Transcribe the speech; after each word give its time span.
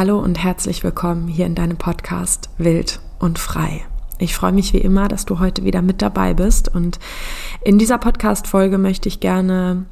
Hallo 0.00 0.18
und 0.18 0.42
herzlich 0.42 0.82
willkommen 0.82 1.28
hier 1.28 1.44
in 1.44 1.54
deinem 1.54 1.76
Podcast 1.76 2.48
Wild 2.56 3.00
und 3.18 3.38
Frei. 3.38 3.84
Ich 4.18 4.34
freue 4.34 4.50
mich 4.50 4.72
wie 4.72 4.78
immer, 4.78 5.08
dass 5.08 5.26
du 5.26 5.40
heute 5.40 5.62
wieder 5.62 5.82
mit 5.82 6.00
dabei 6.00 6.32
bist 6.32 6.74
und 6.74 6.98
in 7.60 7.76
dieser 7.76 7.98
Podcast-Folge 7.98 8.78
möchte 8.78 9.10
ich 9.10 9.20
gerne 9.20 9.84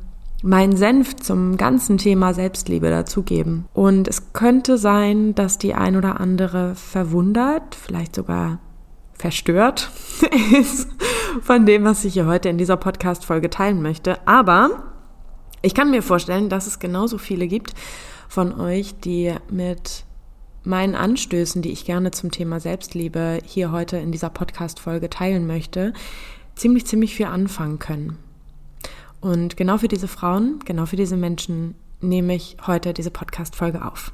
meinen 0.42 0.78
Senf 0.78 1.16
zum 1.16 1.58
ganzen 1.58 1.98
Thema 1.98 2.32
Selbstliebe 2.32 2.88
dazugeben. 2.88 3.66
Und 3.74 4.08
es 4.08 4.32
könnte 4.32 4.78
sein, 4.78 5.34
dass 5.34 5.58
die 5.58 5.74
ein 5.74 5.94
oder 5.94 6.20
andere 6.20 6.74
verwundert, 6.74 7.74
vielleicht 7.74 8.16
sogar 8.16 8.60
verstört 9.12 9.90
ist 10.58 10.88
von 11.42 11.66
dem, 11.66 11.84
was 11.84 12.06
ich 12.06 12.14
hier 12.14 12.24
heute 12.24 12.48
in 12.48 12.56
dieser 12.56 12.78
Podcast-Folge 12.78 13.50
teilen 13.50 13.82
möchte. 13.82 14.26
Aber 14.26 14.70
ich 15.60 15.74
kann 15.74 15.90
mir 15.90 16.02
vorstellen, 16.02 16.48
dass 16.48 16.66
es 16.66 16.78
genauso 16.78 17.18
viele 17.18 17.46
gibt 17.46 17.74
von 18.28 18.58
euch, 18.60 18.94
die 19.00 19.34
mit 19.50 20.04
meinen 20.64 20.94
Anstößen, 20.94 21.62
die 21.62 21.70
ich 21.72 21.84
gerne 21.84 22.10
zum 22.10 22.30
Thema 22.30 22.60
Selbstliebe 22.60 23.40
hier 23.44 23.72
heute 23.72 23.96
in 23.96 24.12
dieser 24.12 24.30
Podcast-Folge 24.30 25.08
teilen 25.08 25.46
möchte, 25.46 25.92
ziemlich, 26.54 26.86
ziemlich 26.86 27.14
viel 27.14 27.26
anfangen 27.26 27.78
können. 27.78 28.18
Und 29.20 29.56
genau 29.56 29.78
für 29.78 29.88
diese 29.88 30.08
Frauen, 30.08 30.60
genau 30.64 30.86
für 30.86 30.96
diese 30.96 31.16
Menschen 31.16 31.74
nehme 32.00 32.34
ich 32.34 32.56
heute 32.66 32.92
diese 32.92 33.10
Podcast-Folge 33.10 33.84
auf. 33.84 34.12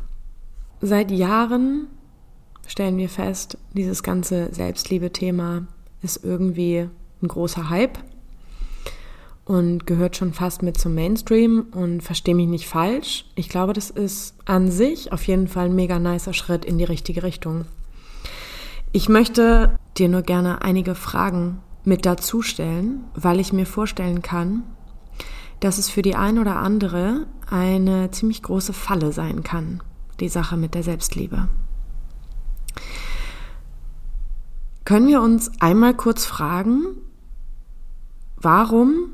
Seit 0.81 1.11
Jahren 1.11 1.89
stellen 2.67 2.97
wir 2.97 3.09
fest, 3.09 3.59
dieses 3.73 4.03
ganze 4.03 4.55
Selbstliebe-Thema 4.55 5.67
ist 6.03 6.25
irgendwie 6.25 6.89
ein 7.23 7.29
großer 7.29 7.69
Hype 7.69 7.99
und 9.45 9.87
gehört 9.87 10.17
schon 10.17 10.33
fast 10.33 10.63
mit 10.63 10.79
zum 10.79 10.95
Mainstream 10.95 11.67
und 11.73 12.03
verstehe 12.03 12.35
mich 12.35 12.49
nicht 12.49 12.67
falsch. 12.67 13.27
Ich 13.35 13.49
glaube, 13.49 13.73
das 13.73 13.91
ist 13.91 14.35
an 14.45 14.71
sich 14.71 15.13
auf 15.13 15.27
jeden 15.27 15.49
Fall 15.49 15.67
ein 15.67 15.75
mega 15.75 15.99
nicer 15.99 16.33
Schritt 16.33 16.65
in 16.65 16.79
die 16.79 16.85
richtige 16.85 17.23
Richtung. 17.23 17.67
Ich 18.93 19.09
möchte 19.09 19.79
dir 19.99 20.09
nur 20.09 20.23
gerne 20.23 20.63
einige 20.63 20.95
Fragen 20.95 21.61
mit 21.85 22.07
dazu 22.07 22.43
stellen, 22.43 23.05
weil 23.15 23.41
ich 23.41 23.53
mir 23.53 23.67
vorstellen 23.67 24.23
kann, 24.23 24.63
dass 25.61 25.79
es 25.79 25.91
für 25.91 26.03
die 26.03 26.15
ein 26.15 26.39
oder 26.39 26.57
andere 26.57 27.27
eine 27.51 28.11
ziemlich 28.11 28.43
große 28.43 28.73
Falle 28.73 29.13
sein 29.13 29.43
kann, 29.43 29.83
die 30.21 30.29
Sache 30.29 30.57
mit 30.57 30.75
der 30.75 30.83
Selbstliebe. 30.83 31.49
Können 34.85 35.09
wir 35.09 35.23
uns 35.23 35.51
einmal 35.61 35.95
kurz 35.95 36.25
fragen, 36.25 36.85
warum 38.37 39.09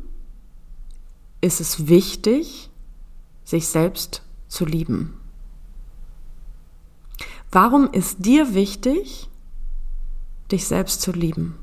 ist 1.41 1.61
es 1.61 1.89
wichtig, 1.89 2.71
sich 3.45 3.69
selbst 3.69 4.23
zu 4.49 4.65
lieben? 4.65 5.15
Warum 7.53 7.91
ist 7.93 8.25
dir 8.25 8.55
wichtig, 8.55 9.29
dich 10.53 10.67
selbst 10.67 11.01
zu 11.01 11.13
lieben? 11.13 11.57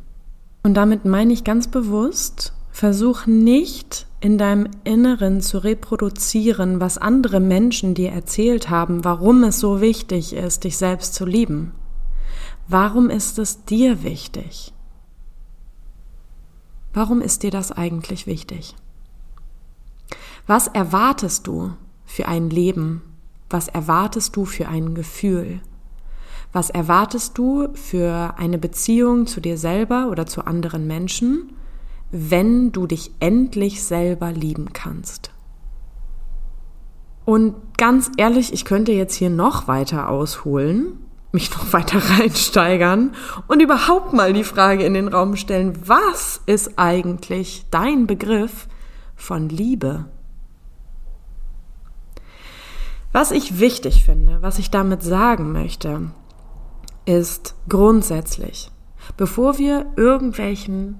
Und 0.64 0.74
damit 0.74 1.06
meine 1.06 1.32
ich 1.32 1.44
ganz 1.44 1.68
bewusst, 1.68 2.54
versuch 2.72 3.26
nicht 3.26 4.06
in 4.20 4.38
deinem 4.38 4.70
Inneren 4.84 5.42
zu 5.42 5.60
reproduzieren, 5.60 6.82
was 6.82 6.98
andere 6.98 7.40
Menschen 7.40 7.94
dir 7.94 8.12
erzählt 8.12 8.70
haben, 8.70 9.04
warum 9.06 9.44
es 9.44 9.60
so 9.60 9.80
wichtig 9.80 10.34
ist, 10.34 10.64
dich 10.64 10.78
selbst 10.78 11.14
zu 11.14 11.26
lieben. 11.26 11.72
Warum 12.68 13.10
ist 13.10 13.40
es 13.40 13.64
dir 13.64 14.04
wichtig? 14.04 14.74
Warum 16.94 17.22
ist 17.22 17.44
dir 17.44 17.52
das 17.52 17.72
eigentlich 17.72 18.28
wichtig? 18.28 18.76
Was 20.48 20.68
erwartest 20.68 21.46
du 21.46 21.74
für 22.06 22.28
ein 22.28 22.50
Leben? 22.50 23.02
Was 23.50 23.68
erwartest 23.68 24.36
du 24.36 24.46
für 24.46 24.68
ein 24.68 24.96
Gefühl? 24.96 25.60
Was 26.54 26.70
erwartest 26.70 27.38
du 27.38 27.68
für 27.74 28.36
eine 28.38 28.58
Beziehung 28.58 29.28
zu 29.28 29.42
dir 29.42 29.58
selber 29.58 30.08
oder 30.10 30.26
zu 30.26 30.46
anderen 30.46 30.88
Menschen? 30.88 31.54
wenn 32.12 32.72
du 32.72 32.88
dich 32.88 33.12
endlich 33.20 33.84
selber 33.84 34.32
lieben 34.32 34.72
kannst. 34.74 35.32
Und 37.26 37.56
ganz 37.78 38.10
ehrlich, 38.16 38.54
ich 38.54 38.64
könnte 38.64 38.94
jetzt 38.94 39.16
hier 39.16 39.30
noch 39.30 39.68
weiter 39.68 40.08
ausholen, 40.10 40.98
mich 41.34 41.52
noch 41.52 41.74
weiter 41.74 42.00
reinsteigern 42.20 43.14
und 43.48 43.62
überhaupt 43.62 44.14
mal 44.14 44.32
die 44.32 44.46
Frage 44.46 44.86
in 44.86 44.94
den 44.94 45.10
Raum 45.10 45.36
stellen, 45.36 45.78
was 45.86 46.42
ist 46.46 46.80
eigentlich 46.80 47.66
dein 47.70 48.08
Begriff 48.08 48.68
von 49.16 49.50
Liebe? 49.50 50.06
Was 53.20 53.32
ich 53.32 53.60
wichtig 53.60 54.06
finde, 54.06 54.44
was 54.44 54.60
ich 54.60 54.70
damit 54.70 55.02
sagen 55.02 55.52
möchte, 55.52 56.12
ist 57.06 57.56
grundsätzlich, 57.68 58.70
bevor 59.18 59.58
wir 59.58 59.88
irgendwelchen 59.96 61.00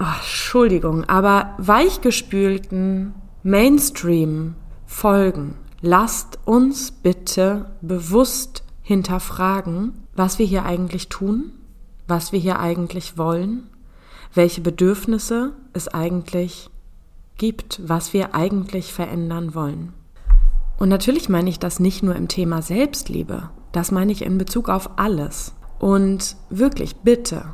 oh, 0.00 0.04
Entschuldigung, 0.16 1.04
aber 1.04 1.54
weichgespülten 1.58 3.14
Mainstream 3.44 4.56
folgen. 4.86 5.54
Lasst 5.80 6.40
uns 6.46 6.90
bitte 6.90 7.66
bewusst 7.80 8.64
hinterfragen, 8.82 9.92
was 10.16 10.40
wir 10.40 10.46
hier 10.46 10.64
eigentlich 10.64 11.10
tun, 11.10 11.52
was 12.08 12.32
wir 12.32 12.40
hier 12.40 12.58
eigentlich 12.58 13.16
wollen, 13.16 13.68
welche 14.34 14.62
Bedürfnisse 14.62 15.52
es 15.74 15.86
eigentlich 15.86 16.70
gibt, 17.38 17.80
was 17.84 18.12
wir 18.12 18.34
eigentlich 18.34 18.92
verändern 18.92 19.54
wollen. 19.54 19.92
Und 20.78 20.88
natürlich 20.88 21.28
meine 21.28 21.50
ich 21.50 21.58
das 21.58 21.80
nicht 21.80 22.02
nur 22.02 22.16
im 22.16 22.28
Thema 22.28 22.62
Selbstliebe, 22.62 23.50
das 23.72 23.90
meine 23.90 24.12
ich 24.12 24.22
in 24.22 24.38
Bezug 24.38 24.68
auf 24.68 24.98
alles. 24.98 25.54
Und 25.78 26.36
wirklich, 26.50 26.96
bitte, 26.96 27.44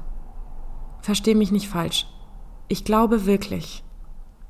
versteh 1.00 1.34
mich 1.34 1.52
nicht 1.52 1.68
falsch, 1.68 2.06
ich 2.68 2.84
glaube 2.84 3.26
wirklich, 3.26 3.82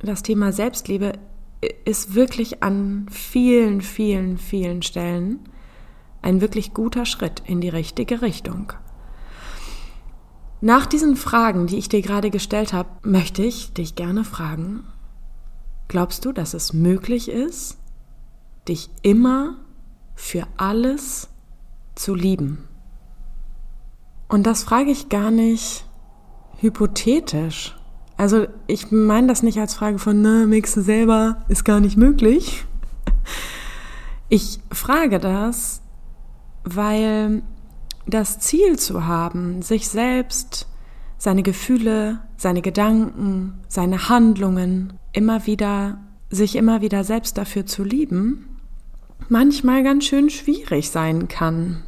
das 0.01 0.23
Thema 0.23 0.53
Selbstliebe 0.53 1.13
ist 1.85 2.15
wirklich 2.15 2.63
an 2.63 3.07
vielen, 3.11 3.81
vielen, 3.81 4.39
vielen 4.39 4.83
Stellen 4.83 5.41
ein 6.23 6.41
wirklich 6.41 6.75
guter 6.75 7.07
Schritt 7.07 7.43
in 7.47 7.61
die 7.61 7.69
richtige 7.69 8.23
Richtung. 8.23 8.73
Nach 10.61 10.87
diesen 10.87 11.15
Fragen, 11.17 11.69
die 11.69 11.79
ich 11.79 11.89
dir 11.89 12.03
gerade 12.03 12.31
gestellt 12.31 12.73
habe, 12.73 12.89
möchte 13.03 13.43
ich 13.43 13.73
dich 13.73 13.95
gerne 13.95 14.25
fragen, 14.25 14.85
glaubst 15.87 16.25
du, 16.25 16.33
dass 16.33 16.55
es 16.55 16.73
möglich 16.73 17.29
ist, 17.29 17.79
dich 18.69 18.91
immer 19.03 19.57
für 20.15 20.47
alles 20.57 21.29
zu 21.95 22.15
lieben? 22.15 22.69
Und 24.29 24.47
das 24.47 24.63
frage 24.63 24.91
ich 24.91 25.09
gar 25.09 25.31
nicht 25.31 25.85
hypothetisch, 26.61 27.79
also 28.19 28.49
ich 28.67 28.91
meine 28.91 29.29
das 29.29 29.45
nicht 29.45 29.59
als 29.61 29.75
Frage 29.75 30.01
von, 30.01 30.21
ne, 30.21 30.45
mixe 30.47 30.83
selber, 30.83 31.45
ist 31.49 31.65
gar 31.65 31.81
nicht 31.81 31.97
möglich. 31.97 32.67
Ich 34.31 34.61
frage 34.71 35.21
das, 35.21 35.81
weil 36.63 37.43
das 38.07 38.41
Ziel 38.41 38.79
zu 38.79 39.07
haben, 39.07 39.63
sich 39.63 39.89
selbst, 39.89 40.69
seine 41.17 41.43
Gefühle, 41.43 42.21
seine 42.37 42.61
Gedanken, 42.61 43.55
seine 43.69 44.11
Handlungen 44.11 44.93
immer 45.15 45.47
wieder, 45.47 45.97
sich 46.29 46.57
immer 46.57 46.83
wieder 46.83 47.05
selbst 47.05 47.39
dafür 47.39 47.65
zu 47.65 47.85
lieben, 47.85 48.58
manchmal 49.31 49.83
ganz 49.83 50.05
schön 50.05 50.31
schwierig 50.31 50.91
sein 50.91 51.29
kann. 51.29 51.83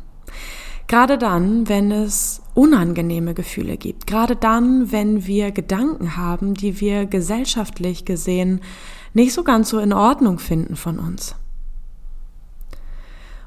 Gerade 0.87 1.19
dann, 1.19 1.69
wenn 1.69 1.93
es 1.93 2.43
unangenehme 2.55 3.33
Gefühle 3.33 3.77
gibt. 3.77 4.07
Gerade 4.07 4.35
dann, 4.35 4.91
wenn 4.91 5.27
wir 5.27 5.53
Gedanken 5.53 6.17
haben, 6.17 6.55
die 6.55 6.81
wir 6.81 7.07
gesellschaftlich 7.07 8.05
gesehen 8.05 8.61
nicht 9.15 9.33
so 9.33 9.45
ganz 9.45 9.71
so 9.71 9.79
in 9.79 9.93
Ordnung 9.93 10.39
finden 10.39 10.77
von 10.77 10.99
uns. 10.99 11.37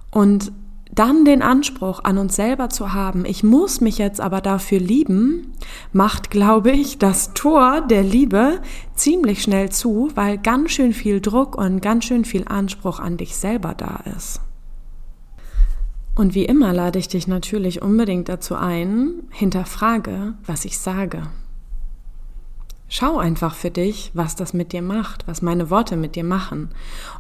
Und 0.10 0.52
dann 0.96 1.26
den 1.26 1.42
Anspruch 1.42 2.04
an 2.04 2.18
uns 2.18 2.36
selber 2.36 2.70
zu 2.70 2.94
haben, 2.94 3.26
ich 3.26 3.44
muss 3.44 3.82
mich 3.82 3.98
jetzt 3.98 4.22
aber 4.22 4.42
dafür 4.42 4.80
lieben, 4.80 5.54
macht, 5.92 6.30
glaube 6.30 6.72
ich, 6.72 7.00
das 7.00 7.34
Tor 7.34 7.82
der 7.82 8.04
Liebe 8.04 8.60
ziemlich 8.96 9.42
schnell 9.42 9.70
zu, 9.70 10.12
weil 10.16 10.38
ganz 10.38 10.72
schön 10.72 10.94
viel 10.94 11.20
Druck 11.20 11.58
und 11.58 11.82
ganz 11.82 12.06
schön 12.06 12.26
viel 12.26 12.46
Anspruch 12.48 13.00
an 13.00 13.18
dich 13.18 13.36
selber 13.36 13.74
da 13.74 14.02
ist. 14.16 14.40
Und 16.16 16.36
wie 16.36 16.46
immer 16.46 16.74
lade 16.74 17.00
ich 17.00 17.08
dich 17.08 17.28
natürlich 17.28 17.82
unbedingt 17.82 18.30
dazu 18.30 18.56
ein, 18.56 19.24
hinterfrage, 19.32 20.36
was 20.46 20.64
ich 20.64 20.78
sage. 20.78 21.24
Schau 22.88 23.18
einfach 23.18 23.56
für 23.56 23.72
dich, 23.72 24.12
was 24.14 24.36
das 24.36 24.54
mit 24.54 24.72
dir 24.72 24.84
macht, 24.84 25.28
was 25.28 25.42
meine 25.42 25.72
Worte 25.72 25.98
mit 25.98 26.16
dir 26.16 26.24
machen. 26.24 26.70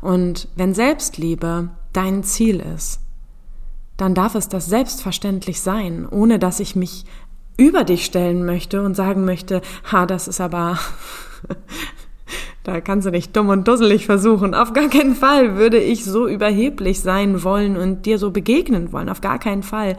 Und 0.01 0.47
wenn 0.55 0.75
Selbstliebe 0.75 1.69
dein 1.93 2.23
Ziel 2.23 2.59
ist, 2.59 2.99
dann 4.03 4.15
darf 4.15 4.35
es 4.35 4.49
das 4.49 4.65
selbstverständlich 4.65 5.61
sein, 5.61 6.05
ohne 6.09 6.37
dass 6.37 6.59
ich 6.59 6.75
mich 6.75 7.05
über 7.55 7.85
dich 7.85 8.03
stellen 8.03 8.45
möchte 8.45 8.81
und 8.83 8.95
sagen 8.95 9.23
möchte, 9.23 9.61
ha, 9.89 10.05
das 10.05 10.27
ist 10.27 10.41
aber 10.41 10.77
Da 12.63 12.79
kannst 12.79 13.05
du 13.05 13.11
nicht 13.11 13.35
dumm 13.35 13.49
und 13.49 13.67
dusselig 13.67 14.05
versuchen. 14.05 14.53
Auf 14.53 14.71
gar 14.71 14.87
keinen 14.87 15.15
Fall 15.15 15.57
würde 15.57 15.79
ich 15.79 16.05
so 16.05 16.27
überheblich 16.27 17.01
sein 17.01 17.43
wollen 17.43 17.75
und 17.75 18.05
dir 18.05 18.17
so 18.17 18.31
begegnen 18.31 18.93
wollen. 18.93 19.09
Auf 19.09 19.19
gar 19.19 19.37
keinen 19.37 19.63
Fall. 19.63 19.97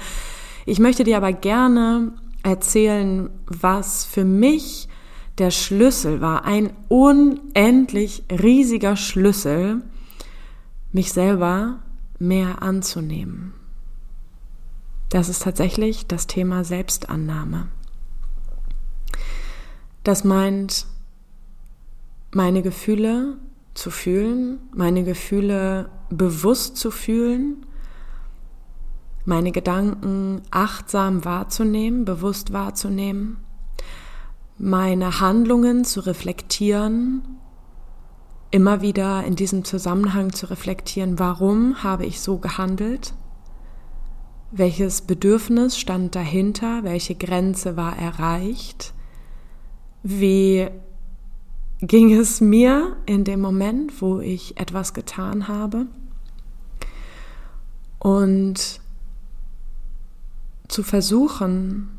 Ich 0.64 0.78
möchte 0.78 1.04
dir 1.04 1.18
aber 1.18 1.32
gerne 1.32 2.12
erzählen, 2.42 3.28
was 3.46 4.06
für 4.06 4.24
mich 4.24 4.88
der 5.36 5.50
Schlüssel 5.50 6.22
war. 6.22 6.44
Ein 6.44 6.72
unendlich 6.88 8.24
riesiger 8.30 8.96
Schlüssel, 8.96 9.82
mich 10.90 11.12
selber 11.12 11.80
mehr 12.18 12.62
anzunehmen. 12.62 13.52
Das 15.14 15.28
ist 15.28 15.44
tatsächlich 15.44 16.08
das 16.08 16.26
Thema 16.26 16.64
Selbstannahme. 16.64 17.68
Das 20.02 20.24
meint, 20.24 20.86
meine 22.32 22.62
Gefühle 22.62 23.36
zu 23.74 23.92
fühlen, 23.92 24.58
meine 24.74 25.04
Gefühle 25.04 25.88
bewusst 26.10 26.78
zu 26.78 26.90
fühlen, 26.90 27.64
meine 29.24 29.52
Gedanken 29.52 30.42
achtsam 30.50 31.24
wahrzunehmen, 31.24 32.04
bewusst 32.04 32.52
wahrzunehmen, 32.52 33.36
meine 34.58 35.20
Handlungen 35.20 35.84
zu 35.84 36.00
reflektieren, 36.00 37.22
immer 38.50 38.80
wieder 38.80 39.22
in 39.22 39.36
diesem 39.36 39.64
Zusammenhang 39.64 40.32
zu 40.32 40.50
reflektieren, 40.50 41.20
warum 41.20 41.84
habe 41.84 42.04
ich 42.04 42.20
so 42.20 42.38
gehandelt, 42.38 43.14
welches 44.56 45.02
Bedürfnis 45.02 45.76
stand 45.76 46.14
dahinter, 46.14 46.84
welche 46.84 47.16
Grenze 47.16 47.76
war 47.76 47.98
erreicht, 47.98 48.94
wie 50.04 50.68
ging 51.80 52.12
es 52.12 52.40
mir 52.40 52.96
in 53.04 53.24
dem 53.24 53.40
Moment, 53.40 54.00
wo 54.00 54.20
ich 54.20 54.58
etwas 54.60 54.94
getan 54.94 55.48
habe? 55.48 55.86
Und 57.98 58.80
zu 60.68 60.82
versuchen, 60.84 61.98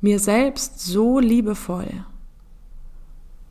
mir 0.00 0.18
selbst 0.18 0.80
so 0.80 1.18
liebevoll 1.18 2.06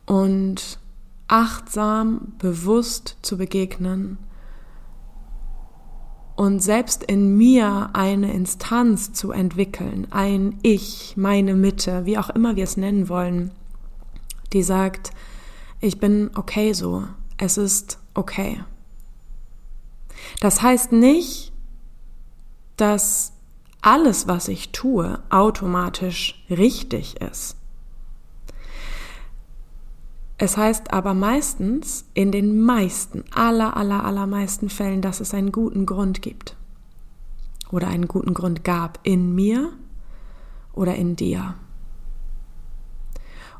und 0.06 0.80
achtsam, 1.28 2.32
bewusst 2.38 3.18
zu 3.22 3.38
begegnen 3.38 4.18
und 6.40 6.60
selbst 6.60 7.04
in 7.04 7.36
mir 7.36 7.90
eine 7.92 8.32
Instanz 8.32 9.12
zu 9.12 9.30
entwickeln, 9.30 10.06
ein 10.08 10.58
Ich, 10.62 11.12
meine 11.18 11.54
Mitte, 11.54 12.06
wie 12.06 12.16
auch 12.16 12.30
immer 12.30 12.56
wir 12.56 12.64
es 12.64 12.78
nennen 12.78 13.10
wollen, 13.10 13.50
die 14.54 14.62
sagt, 14.62 15.10
ich 15.80 16.00
bin 16.00 16.30
okay 16.34 16.72
so, 16.72 17.04
es 17.36 17.58
ist 17.58 17.98
okay. 18.14 18.64
Das 20.40 20.62
heißt 20.62 20.92
nicht, 20.92 21.52
dass 22.78 23.34
alles, 23.82 24.26
was 24.26 24.48
ich 24.48 24.72
tue, 24.72 25.22
automatisch 25.28 26.42
richtig 26.48 27.20
ist. 27.20 27.58
Es 30.42 30.56
heißt 30.56 30.94
aber 30.94 31.12
meistens, 31.12 32.06
in 32.14 32.32
den 32.32 32.62
meisten, 32.62 33.24
aller, 33.30 33.76
aller, 33.76 34.06
allermeisten 34.06 34.70
Fällen, 34.70 35.02
dass 35.02 35.20
es 35.20 35.34
einen 35.34 35.52
guten 35.52 35.84
Grund 35.84 36.22
gibt. 36.22 36.56
Oder 37.70 37.88
einen 37.88 38.08
guten 38.08 38.32
Grund 38.32 38.64
gab 38.64 39.00
in 39.02 39.34
mir 39.34 39.70
oder 40.72 40.94
in 40.94 41.14
dir. 41.14 41.56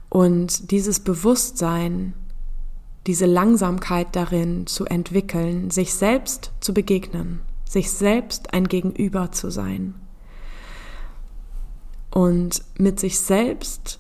Und 0.09 0.71
dieses 0.71 1.00
Bewusstsein, 1.00 2.15
diese 3.06 3.26
Langsamkeit 3.26 4.17
darin 4.17 4.67
zu 4.67 4.87
entwickeln, 4.87 5.71
sich 5.71 5.93
selbst 5.93 6.50
zu 6.61 6.73
begegnen, 6.73 7.41
sich 7.67 7.91
selbst 7.91 8.55
ein 8.55 8.69
Gegenüber 8.69 9.33
zu 9.33 9.50
sein 9.50 9.97
und 12.11 12.62
mit 12.79 12.99
sich 12.99 13.21
selbst 13.21 14.00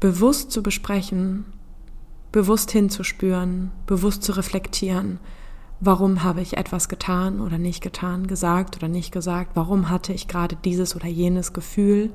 bewusst 0.00 0.50
zu 0.50 0.62
besprechen, 0.62 1.44
bewusst 2.32 2.70
hinzuspüren, 2.70 3.70
bewusst 3.86 4.22
zu 4.22 4.32
reflektieren, 4.32 5.20
warum 5.80 6.22
habe 6.22 6.40
ich 6.40 6.56
etwas 6.56 6.88
getan 6.88 7.40
oder 7.40 7.58
nicht 7.58 7.82
getan, 7.82 8.26
gesagt 8.26 8.76
oder 8.76 8.88
nicht 8.88 9.12
gesagt, 9.12 9.52
warum 9.54 9.88
hatte 9.90 10.12
ich 10.12 10.28
gerade 10.28 10.56
dieses 10.56 10.96
oder 10.96 11.06
jenes 11.06 11.52
Gefühl. 11.52 12.10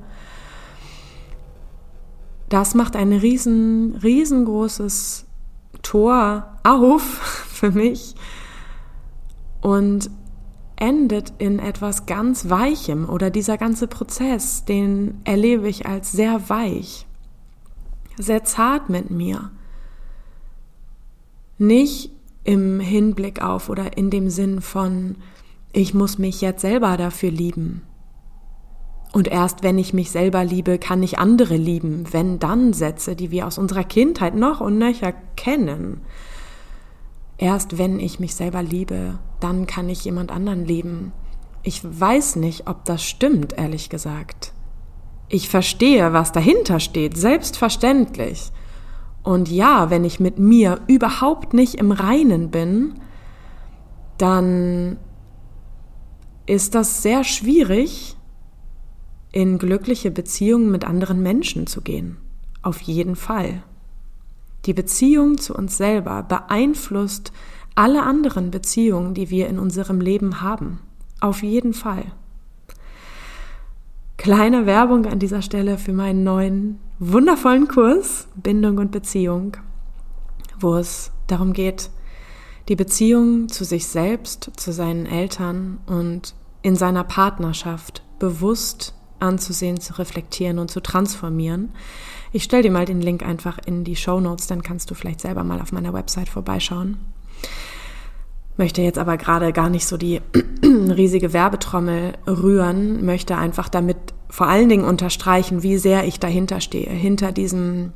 Das 2.50 2.76
macht 2.76 2.96
ein 2.96 3.12
riesen, 3.12 3.96
riesengroßes 4.02 5.26
Tor 5.82 6.58
auf 6.64 7.02
für 7.50 7.72
mich 7.72 8.16
und 9.62 10.10
endet 10.78 11.34
in 11.38 11.60
etwas 11.60 12.06
ganz 12.06 12.50
Weichem 12.50 13.10
oder 13.10 13.30
dieser 13.30 13.58
ganze 13.58 13.88
Prozess, 13.88 14.66
den 14.66 15.22
erlebe 15.24 15.68
ich 15.70 15.86
als 15.86 16.12
sehr 16.12 16.50
weich, 16.50 17.08
sehr 18.18 18.44
zart 18.44 18.90
mit 18.90 19.12
mir. 19.12 19.52
Nicht 21.58 22.12
im 22.44 22.80
Hinblick 22.80 23.42
auf 23.42 23.70
oder 23.70 23.98
in 23.98 24.10
dem 24.10 24.30
Sinn 24.30 24.62
von, 24.62 25.16
ich 25.72 25.94
muss 25.94 26.18
mich 26.18 26.42
jetzt 26.42 26.62
selber 26.62 26.98
dafür 26.98 27.32
lieben, 27.32 27.82
und 29.16 29.30
erst 29.30 29.64
wenn 29.64 29.78
ich 29.78 29.94
mich 29.94 30.12
selber 30.12 30.44
liebe, 30.44 30.78
kann 30.78 31.02
ich 31.02 31.20
andere 31.20 31.56
lieben. 31.56 32.04
Wenn 32.12 32.38
dann 32.38 32.74
Sätze, 32.74 33.16
die 33.16 33.32
wir 33.32 33.48
aus 33.48 33.58
unserer 33.58 33.86
Kindheit 33.86 34.36
noch 34.36 34.60
und 34.60 34.78
nöcher 34.78 35.14
kennen. 35.38 36.02
Erst 37.38 37.78
wenn 37.78 38.02
ich 38.02 38.20
mich 38.20 38.36
selber 38.36 38.62
liebe, 38.62 39.18
dann 39.40 39.68
kann 39.68 39.88
ich 39.88 40.04
jemand 40.04 40.32
anderen 40.32 40.66
lieben. 40.66 41.14
Ich 41.64 41.80
weiß 41.82 42.36
nicht, 42.36 42.68
ob 42.68 42.84
das 42.84 43.06
stimmt, 43.06 43.54
ehrlich 43.58 43.90
gesagt. 43.90 44.52
Ich 45.27 45.50
verstehe, 45.50 46.13
was 46.13 46.31
dahinter 46.31 46.80
steht, 46.80 47.18
selbstverständlich. 47.18 48.51
Und 49.24 49.50
ja, 49.50 49.89
wenn 49.89 50.06
ich 50.06 50.19
mit 50.19 50.38
mir 50.38 50.81
überhaupt 50.88 51.54
nicht 51.54 51.75
im 51.75 51.92
Reinen 51.92 52.51
bin, 52.51 52.94
dann 54.18 54.98
ist 56.45 56.75
das 56.75 57.01
sehr 57.01 57.24
schwierig, 57.24 58.16
in 59.31 59.57
glückliche 59.57 60.12
Beziehungen 60.12 60.72
mit 60.72 60.86
anderen 60.86 61.22
Menschen 61.22 61.68
zu 61.68 61.81
gehen. 61.81 62.18
Auf 62.62 62.80
jeden 62.81 63.16
Fall. 63.16 63.63
Die 64.66 64.74
Beziehung 64.74 65.38
zu 65.38 65.54
uns 65.54 65.75
selber 65.75 66.24
beeinflusst 66.24 67.33
alle 67.75 68.04
anderen 68.04 68.50
Beziehungen, 68.50 69.13
die 69.13 69.30
wir 69.30 69.48
in 69.48 69.60
unserem 69.60 70.00
Leben 70.00 70.42
haben. 70.42 70.80
Auf 71.19 71.44
jeden 71.44 71.74
Fall. 71.74 72.06
Kleine 74.25 74.65
Werbung 74.65 75.05
an 75.05 75.20
dieser 75.20 75.44
Stelle 75.44 75.77
für 75.77 75.94
meinen 75.94 76.24
neuen 76.24 76.79
wundervollen 76.98 77.67
Kurs 77.67 78.27
Bindung 78.34 78.79
und 78.79 78.89
Beziehung, 78.89 79.55
wo 80.60 80.77
es 80.77 81.12
darum 81.27 81.53
geht, 81.53 81.91
die 82.67 82.75
Beziehung 82.75 83.50
zu 83.50 83.63
sich 83.63 83.86
selbst, 83.86 84.50
zu 84.55 84.72
seinen 84.72 85.05
Eltern 85.05 85.77
und 85.86 86.34
in 86.63 86.75
seiner 86.75 87.03
Partnerschaft 87.03 88.01
bewusst 88.17 88.96
anzusehen, 89.20 89.79
zu 89.79 89.94
reflektieren 90.00 90.58
und 90.58 90.72
zu 90.72 90.79
transformieren. 90.79 91.70
Ich 92.32 92.46
stelle 92.46 92.63
dir 92.63 92.72
mal 92.72 92.86
den 92.86 93.01
Link 93.01 93.24
einfach 93.24 93.60
in 93.67 93.84
die 93.84 93.96
Show 93.96 94.20
Notes, 94.20 94.48
dann 94.48 94.63
kannst 94.63 94.89
du 94.89 94.96
vielleicht 94.96 95.22
selber 95.22 95.44
mal 95.44 95.62
auf 95.62 95.72
meiner 95.72 95.94
Website 95.94 96.29
vorbeischauen. 96.29 96.98
Möchte 98.58 98.82
jetzt 98.82 98.98
aber 98.98 99.17
gerade 99.17 99.53
gar 99.53 99.70
nicht 99.70 99.86
so 99.86 99.98
die 99.98 100.20
riesige 100.63 101.32
Werbetrommel 101.32 102.13
rühren, 102.25 103.05
möchte 103.05 103.38
einfach 103.38 103.70
damit 103.70 104.14
vor 104.36 104.48
allen 104.48 104.68
Dingen 104.68 104.84
unterstreichen, 104.84 105.63
wie 105.63 105.77
sehr 105.77 106.06
ich 106.06 106.20
dahinter 106.20 106.60
stehe, 106.60 106.89
hinter 106.89 107.32
diesem 107.32 107.94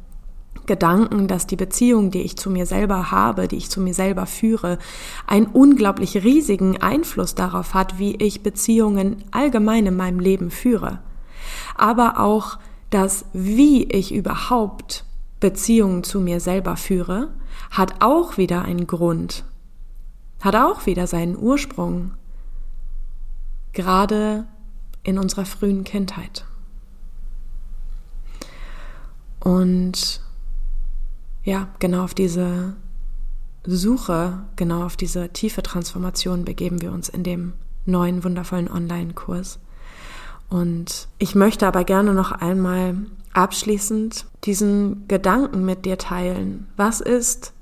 Gedanken, 0.68 1.28
dass 1.28 1.48
die 1.48 1.58
Beziehung, 1.58 2.12
die 2.12 2.22
ich 2.22 2.38
zu 2.38 2.50
mir 2.50 2.66
selber 2.66 3.12
habe, 3.12 3.50
die 3.50 3.58
ich 3.58 3.70
zu 3.70 3.82
mir 3.82 3.94
selber 3.94 4.26
führe, 4.26 4.80
einen 5.28 5.48
unglaublich 5.48 6.24
riesigen 6.24 6.82
Einfluss 6.82 7.36
darauf 7.36 7.74
hat, 7.74 8.00
wie 8.00 8.16
ich 8.16 8.42
Beziehungen 8.42 9.18
allgemein 9.32 9.86
in 9.86 9.98
meinem 9.98 10.22
Leben 10.22 10.50
führe. 10.50 11.00
Aber 11.76 12.22
auch 12.22 12.58
das, 12.90 13.26
wie 13.34 13.84
ich 13.84 14.14
überhaupt 14.14 15.04
Beziehungen 15.42 16.06
zu 16.06 16.22
mir 16.22 16.40
selber 16.40 16.78
führe, 16.78 17.34
hat 17.70 17.96
auch 18.00 18.38
wieder 18.38 18.62
einen 18.62 18.88
Grund, 18.88 19.44
hat 20.40 20.56
auch 20.56 20.86
wieder 20.86 21.06
seinen 21.06 21.38
Ursprung, 21.38 22.12
gerade 23.74 24.48
in 25.04 25.18
unserer 25.18 25.46
frühen 25.46 25.84
Kindheit. 25.84 26.46
Und 29.40 30.22
ja, 31.44 31.70
genau 31.80 32.04
auf 32.04 32.14
diese 32.14 32.76
Suche, 33.66 34.40
genau 34.56 34.84
auf 34.84 34.98
diese 34.98 35.30
tiefe 35.30 35.64
Transformation 35.64 36.46
begeben 36.46 36.82
wir 36.82 36.92
uns 36.92 37.10
in 37.10 37.24
dem 37.24 37.54
neuen 37.86 38.24
wundervollen 38.24 38.70
Online-Kurs. 38.70 39.60
Und 40.50 41.08
ich 41.20 41.36
möchte 41.36 41.68
aber 41.68 41.84
gerne 41.84 42.14
noch 42.14 42.32
einmal 42.32 42.96
abschließend 43.34 44.26
diesen 44.44 45.08
Gedanken 45.08 45.64
mit 45.64 45.86
dir 45.86 45.98
teilen. 45.98 46.68
Was 46.76 47.02
ist, 47.02 47.54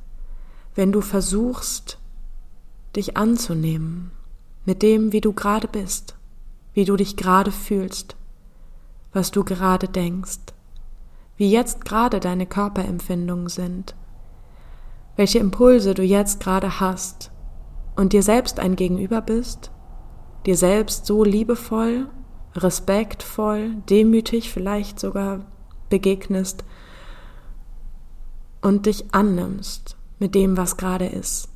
wenn 0.76 0.92
du 0.92 1.02
versuchst, 1.02 2.00
dich 2.96 3.18
anzunehmen 3.18 4.12
mit 4.66 4.82
dem, 4.82 5.12
wie 5.12 5.22
du 5.22 5.34
gerade 5.34 5.68
bist, 5.68 6.17
wie 6.78 6.86
du 6.86 6.96
dich 6.96 7.16
gerade 7.18 7.52
fühlst, 7.52 8.16
was 9.12 9.32
du 9.32 9.44
gerade 9.44 9.88
denkst, 9.88 10.54
wie 11.36 11.50
jetzt 11.50 11.86
gerade 11.86 12.20
deine 12.20 12.46
Körperempfindungen 12.46 13.50
sind, 13.50 13.96
welche 15.16 15.40
Impulse 15.40 15.96
du 15.96 16.04
jetzt 16.04 16.40
gerade 16.40 16.80
hast 16.80 17.32
und 17.96 18.14
dir 18.14 18.22
selbst 18.22 18.60
ein 18.60 18.76
Gegenüber 18.76 19.22
bist, 19.22 19.72
dir 20.46 20.56
selbst 20.56 21.08
so 21.08 21.24
liebevoll, 21.24 22.12
respektvoll, 22.54 23.78
demütig 23.90 24.52
vielleicht 24.52 25.00
sogar 25.00 25.48
begegnest 25.90 26.64
und 28.62 28.86
dich 28.86 29.16
annimmst 29.16 29.98
mit 30.20 30.36
dem, 30.36 30.58
was 30.58 30.78
gerade 30.78 31.08
ist. 31.08 31.50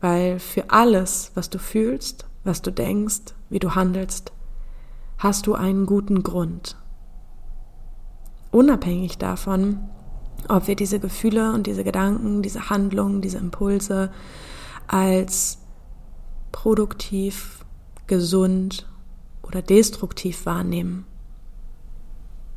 Weil 0.00 0.38
für 0.38 0.70
alles, 0.70 1.32
was 1.34 1.50
du 1.50 1.58
fühlst, 1.58 2.29
was 2.44 2.62
du 2.62 2.70
denkst, 2.72 3.34
wie 3.48 3.58
du 3.58 3.74
handelst, 3.74 4.32
hast 5.18 5.46
du 5.46 5.54
einen 5.54 5.86
guten 5.86 6.22
Grund. 6.22 6.76
Unabhängig 8.50 9.18
davon, 9.18 9.78
ob 10.48 10.66
wir 10.66 10.76
diese 10.76 10.98
Gefühle 10.98 11.52
und 11.52 11.66
diese 11.66 11.84
Gedanken, 11.84 12.42
diese 12.42 12.70
Handlungen, 12.70 13.20
diese 13.20 13.38
Impulse 13.38 14.10
als 14.86 15.58
produktiv, 16.50 17.64
gesund 18.06 18.86
oder 19.42 19.62
destruktiv 19.62 20.46
wahrnehmen. 20.46 21.04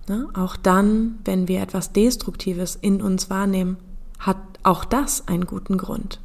Ne? 0.07 0.27
Auch 0.33 0.55
dann, 0.55 1.19
wenn 1.25 1.47
wir 1.47 1.61
etwas 1.61 1.91
Destruktives 1.93 2.75
in 2.75 3.01
uns 3.01 3.29
wahrnehmen, 3.29 3.77
hat 4.19 4.37
auch 4.63 4.85
das 4.85 5.27
einen 5.27 5.45
guten 5.45 5.77
Grund. 5.77 6.19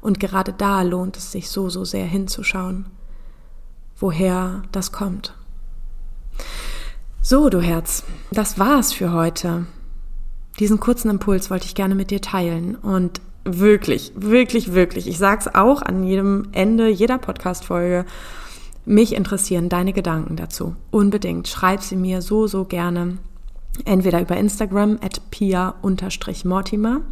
Und 0.00 0.20
gerade 0.20 0.52
da 0.52 0.82
lohnt 0.82 1.16
es 1.16 1.32
sich 1.32 1.50
so, 1.50 1.68
so 1.68 1.84
sehr 1.84 2.06
hinzuschauen, 2.06 2.86
woher 3.98 4.62
das 4.72 4.92
kommt. 4.92 5.34
So, 7.22 7.50
du 7.50 7.60
Herz, 7.60 8.04
das 8.30 8.58
war's 8.58 8.92
für 8.92 9.12
heute. 9.12 9.66
Diesen 10.58 10.80
kurzen 10.80 11.10
Impuls 11.10 11.50
wollte 11.50 11.66
ich 11.66 11.74
gerne 11.74 11.94
mit 11.94 12.10
dir 12.10 12.20
teilen 12.20 12.74
und 12.74 13.20
wirklich, 13.44 14.12
wirklich, 14.14 14.72
wirklich, 14.72 15.06
ich 15.06 15.18
sag's 15.18 15.48
auch 15.48 15.82
an 15.82 16.02
jedem 16.04 16.48
Ende 16.52 16.88
jeder 16.88 17.18
Podcast-Folge, 17.18 18.04
mich 18.84 19.14
interessieren 19.14 19.68
deine 19.68 19.92
Gedanken 19.92 20.36
dazu. 20.36 20.74
Unbedingt. 20.90 21.48
Schreib 21.48 21.82
sie 21.82 21.96
mir 21.96 22.22
so, 22.22 22.46
so 22.46 22.64
gerne. 22.64 23.18
Entweder 23.84 24.20
über 24.20 24.36
Instagram 24.36 24.98
at 25.02 25.30
pia-mortimer 25.30 27.02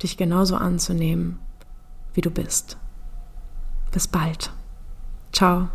dich 0.02 0.16
genauso 0.16 0.56
anzunehmen, 0.56 1.38
wie 2.14 2.20
du 2.20 2.30
bist. 2.30 2.78
Bis 3.90 4.06
bald. 4.06 4.52
Ciao. 5.32 5.68